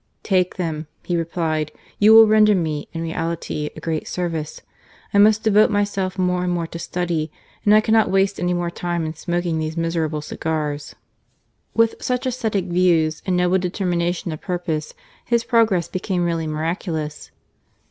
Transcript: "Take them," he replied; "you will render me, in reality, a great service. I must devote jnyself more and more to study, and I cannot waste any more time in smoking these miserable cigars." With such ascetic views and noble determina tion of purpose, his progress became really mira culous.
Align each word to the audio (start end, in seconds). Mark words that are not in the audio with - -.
"Take 0.23 0.55
them," 0.55 0.87
he 1.03 1.15
replied; 1.15 1.71
"you 1.99 2.15
will 2.15 2.25
render 2.25 2.55
me, 2.55 2.87
in 2.91 3.03
reality, 3.03 3.69
a 3.75 3.79
great 3.79 4.07
service. 4.07 4.63
I 5.13 5.19
must 5.19 5.43
devote 5.43 5.69
jnyself 5.69 6.17
more 6.17 6.43
and 6.43 6.51
more 6.51 6.65
to 6.65 6.79
study, 6.79 7.31
and 7.63 7.75
I 7.75 7.81
cannot 7.81 8.09
waste 8.09 8.39
any 8.39 8.55
more 8.55 8.71
time 8.71 9.05
in 9.05 9.13
smoking 9.13 9.59
these 9.59 9.77
miserable 9.77 10.23
cigars." 10.23 10.95
With 11.75 12.01
such 12.01 12.25
ascetic 12.25 12.65
views 12.65 13.21
and 13.27 13.37
noble 13.37 13.59
determina 13.59 14.15
tion 14.15 14.31
of 14.31 14.41
purpose, 14.41 14.95
his 15.23 15.43
progress 15.43 15.87
became 15.87 16.23
really 16.25 16.47
mira 16.47 16.75
culous. 16.75 17.29